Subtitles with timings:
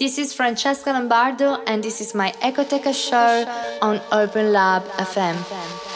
[0.00, 3.44] This is Francesca Lombardo, and this is my Echoteca show
[3.82, 5.89] on Open Lab FM.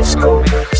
[0.00, 0.77] It's going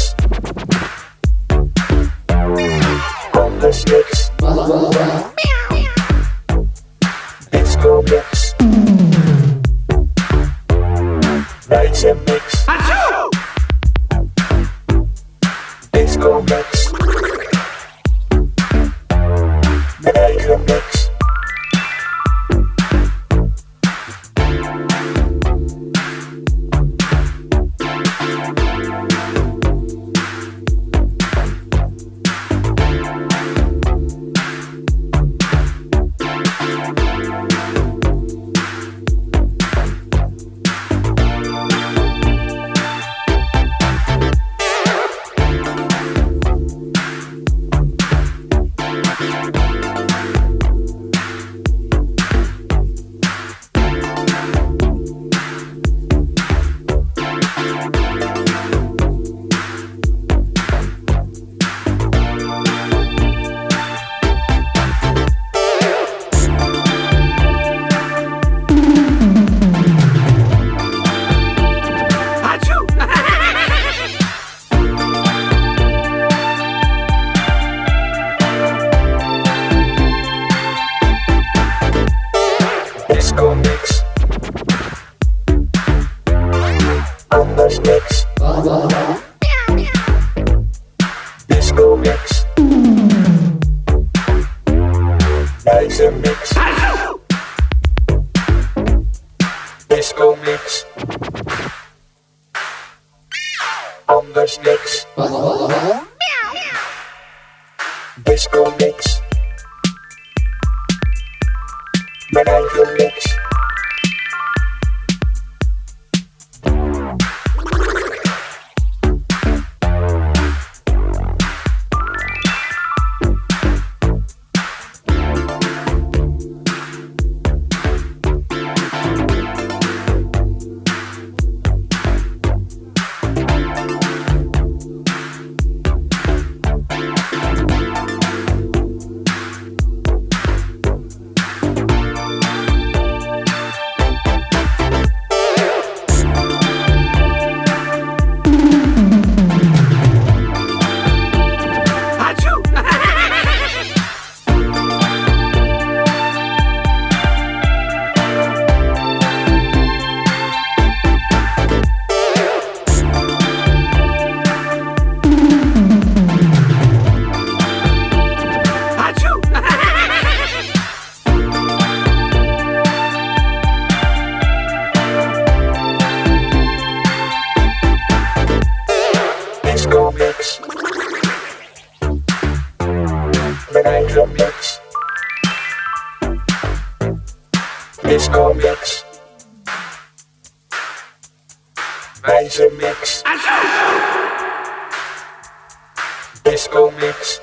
[196.59, 197.41] disco mix.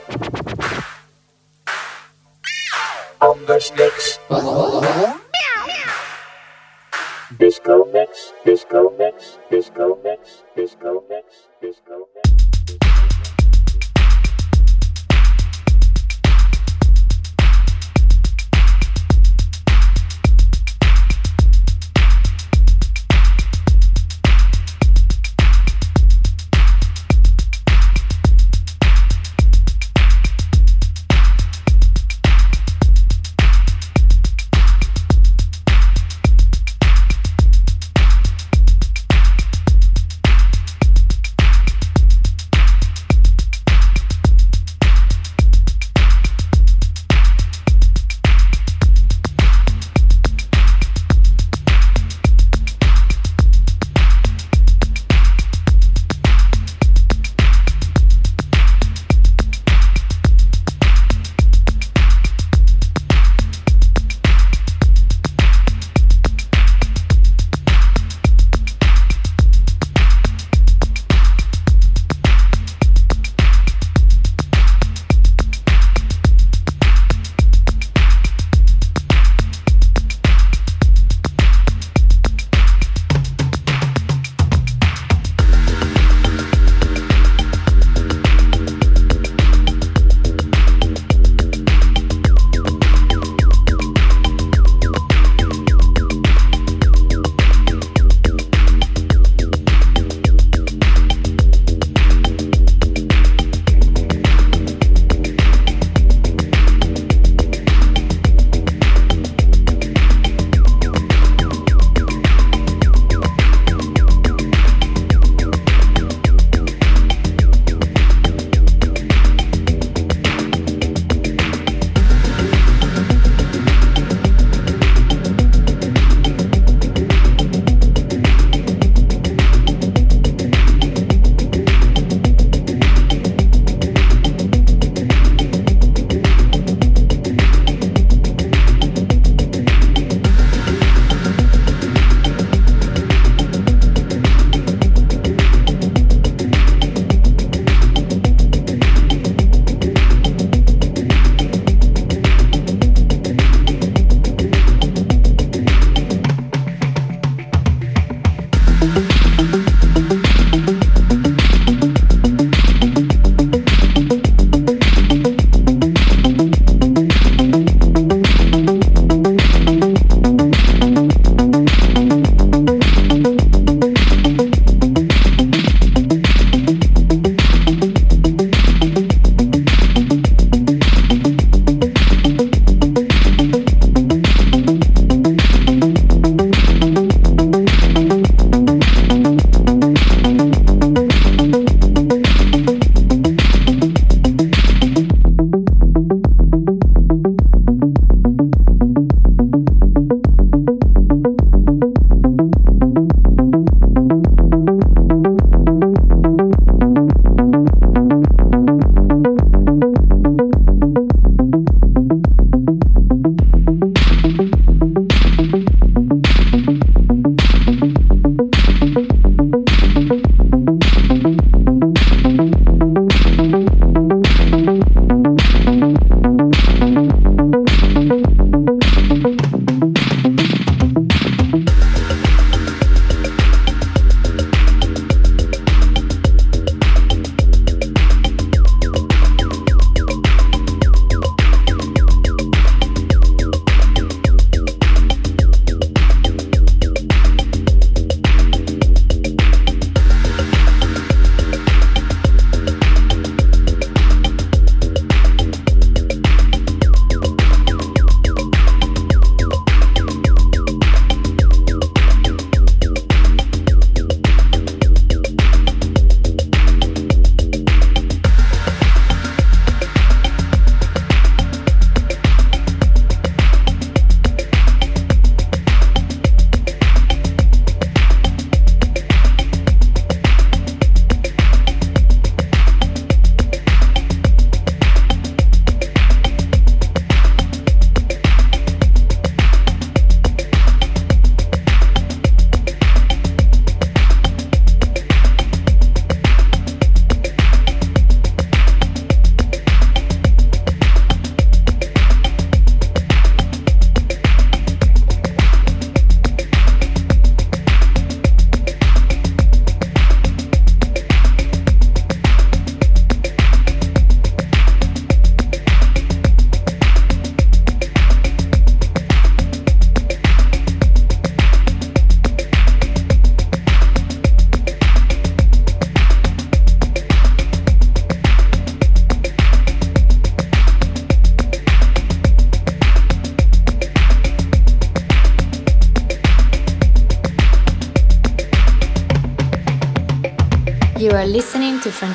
[7.39, 12.24] Disco mix, disco mix, disco mix, disco mix, disco mix.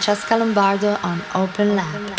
[0.01, 2.10] Francesca Lombardo on Open Lab.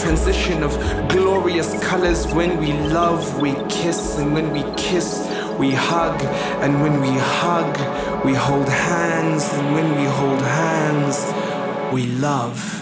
[0.00, 0.72] transition of
[1.08, 2.26] glorious colors.
[2.32, 6.20] When we love, we kiss, and when we kiss, we hug,
[6.62, 12.79] and when we hug, we hold hands, and when we hold hands, we love.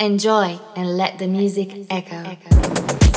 [0.00, 3.07] Enjoy and let the music echo.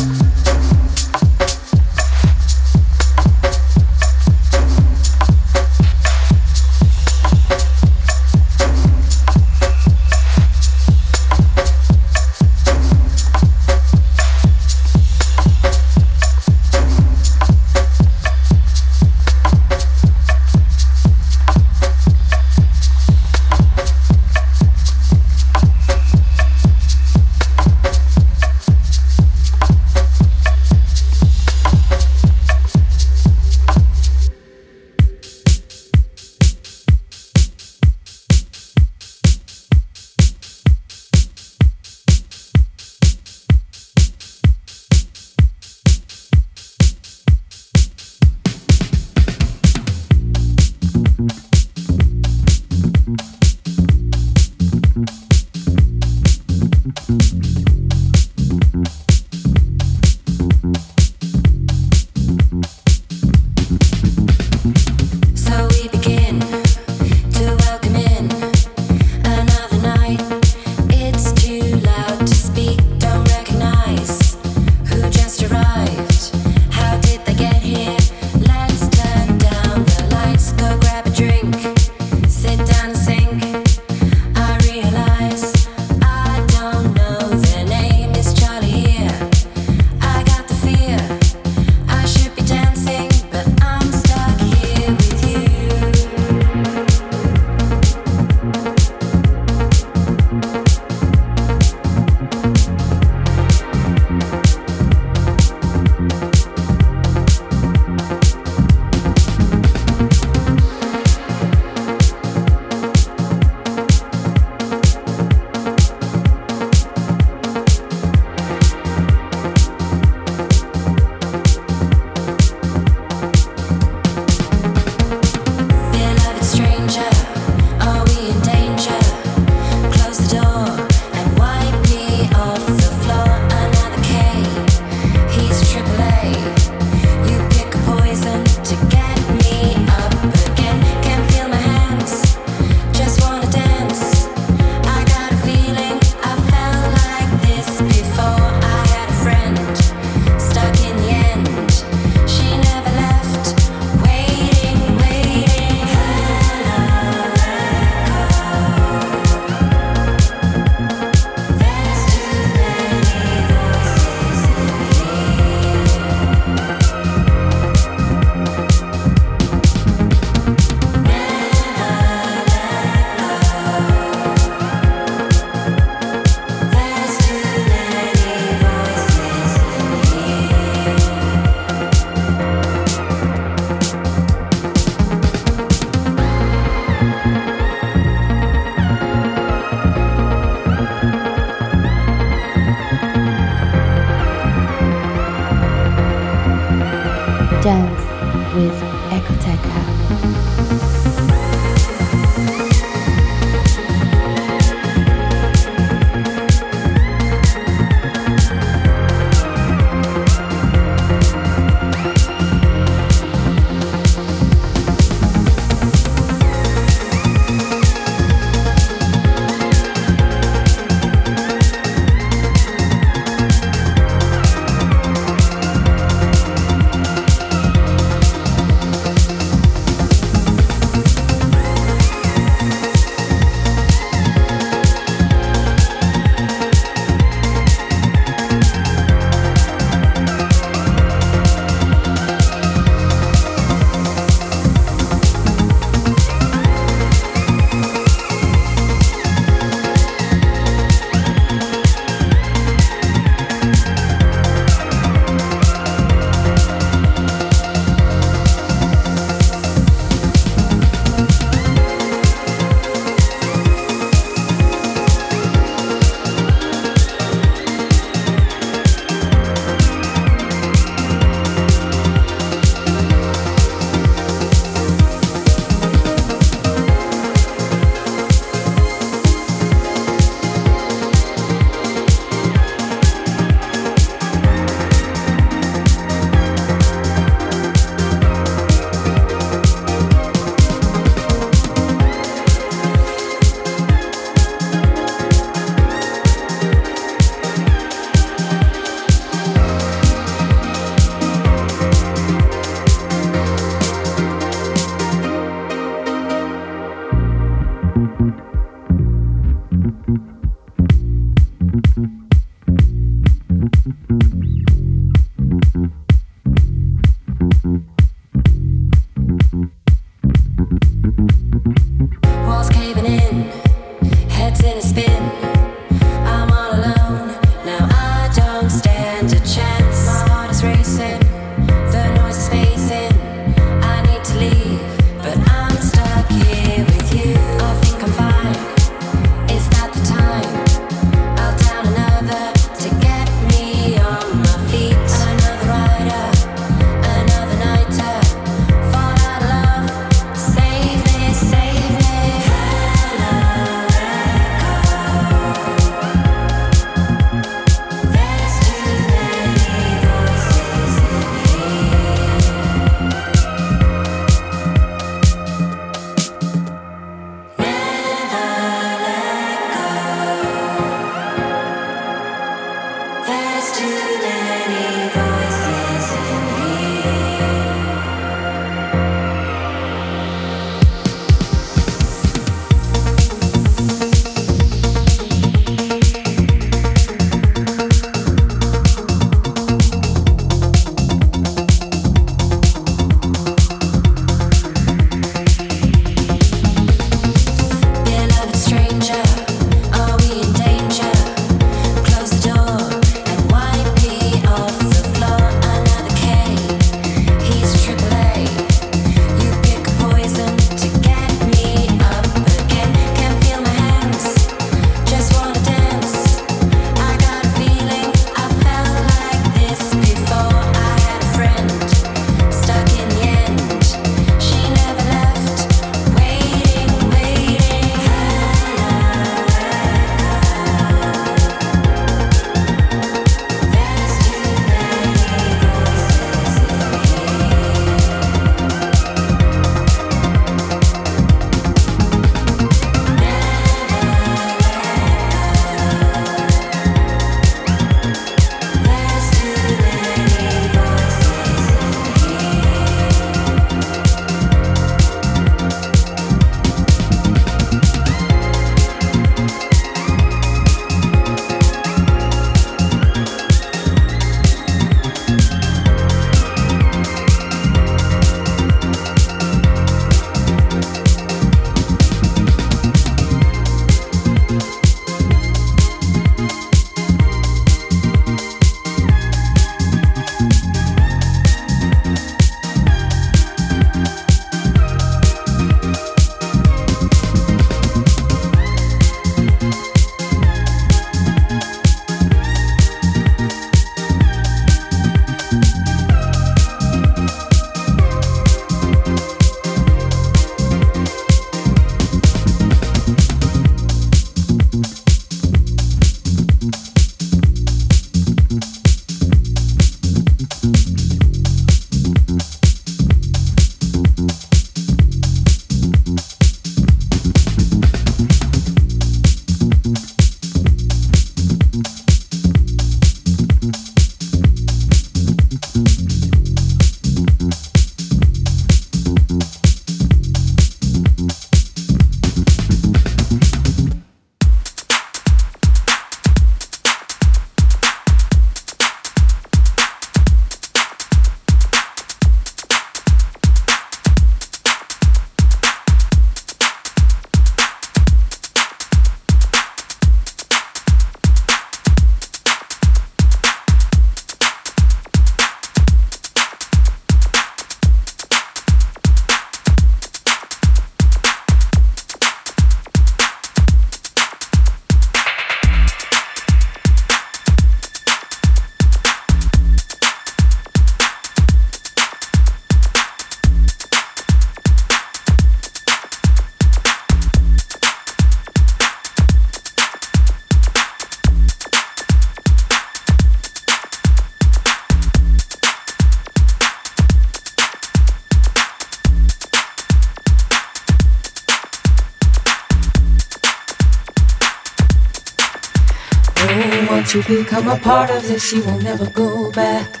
[597.12, 600.00] Once you become a part of this, you will never go back.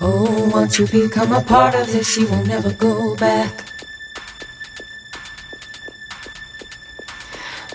[0.00, 3.50] Oh, once you become a part of this, you will never go back.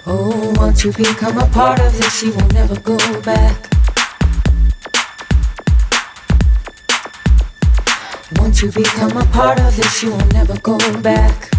[0.07, 3.57] Oh, once you become a part of this, you will never go back.
[8.37, 11.58] Once you become a part of this, you will never go back.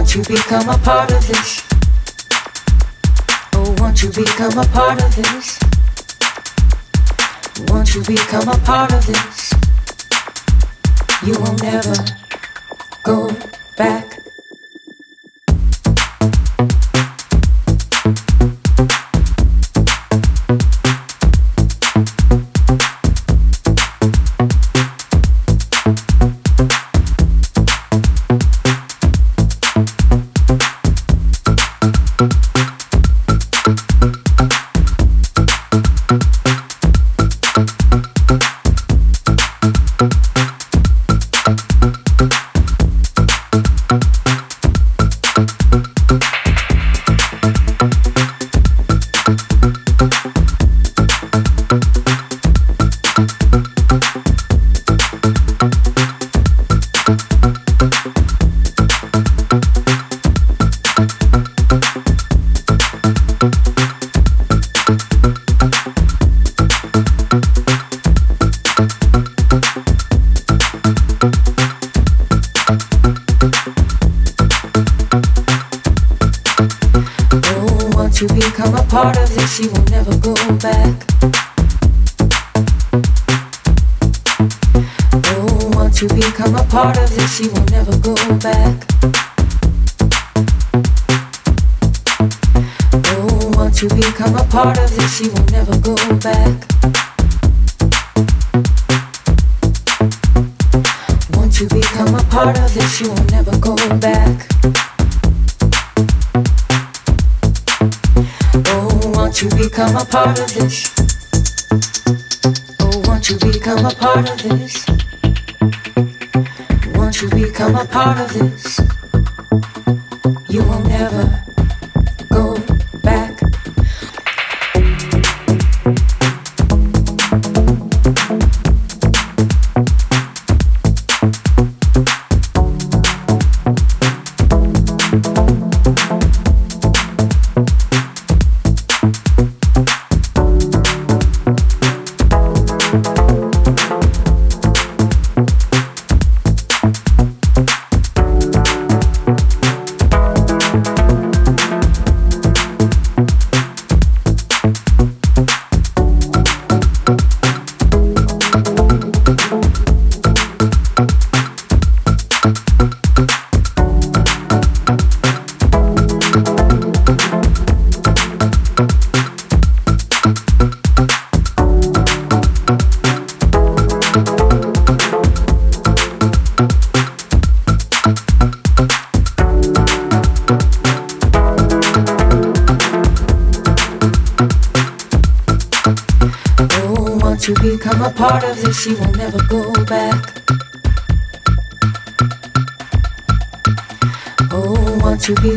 [0.00, 1.62] Once you become a part of this.
[3.52, 5.58] Oh, once you become a part of this.
[7.68, 9.52] Once you become a part of this,
[11.22, 11.94] you will never
[13.04, 13.30] go
[13.76, 14.09] back.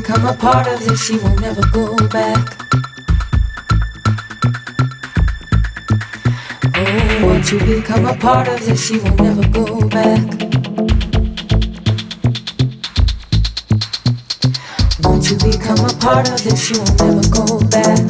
[0.03, 2.57] Become a part of this, she will never go back.
[6.75, 10.19] Oh, once you become a part of this, she will never go back.
[15.03, 18.03] Once you become a part of this, she will never go back.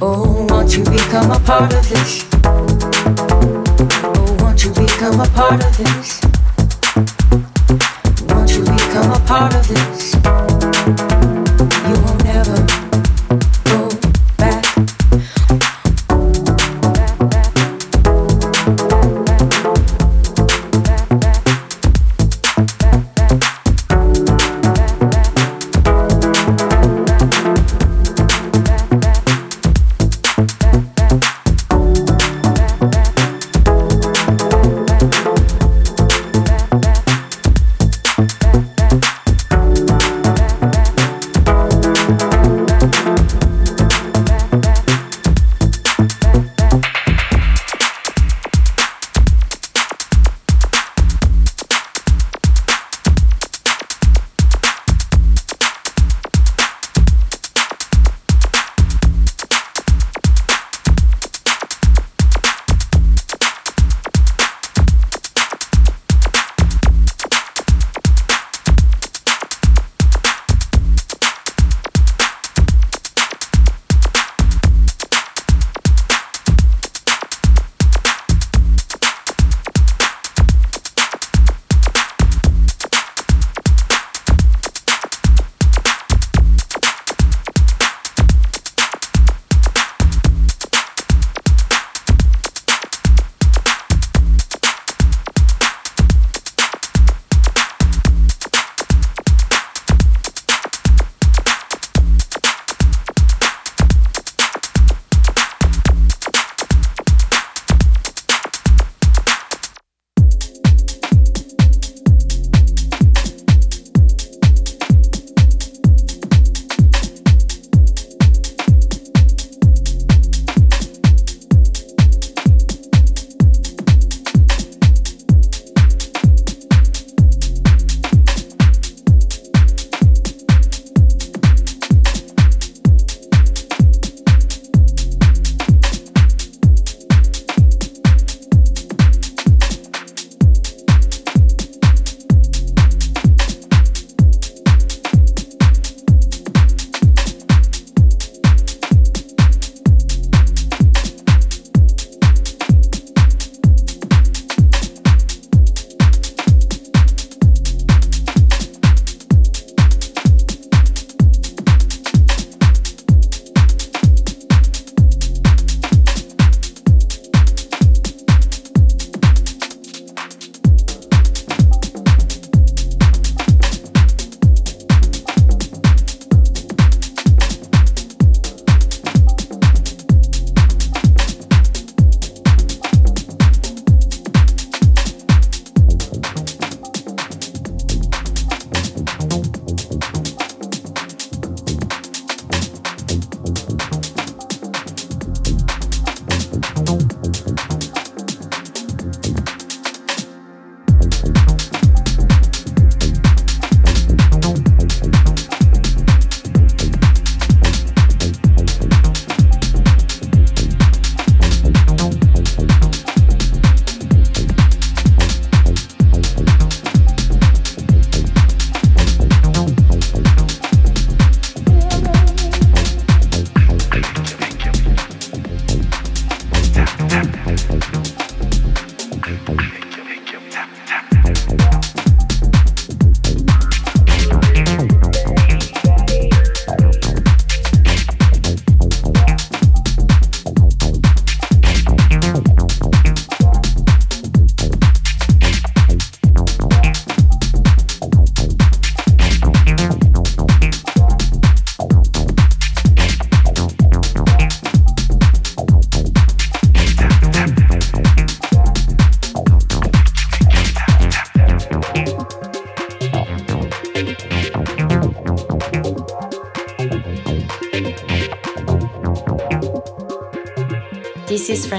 [0.00, 2.24] Oh, once you become a part of this?
[3.92, 6.17] Oh, won't you become a part of this?
[9.38, 9.97] Part of this?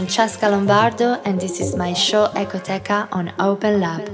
[0.10, 4.09] Francesca Lombardo, and this is my show Echoteca on Open Lab.